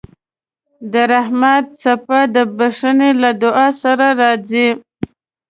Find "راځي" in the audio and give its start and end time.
4.21-4.69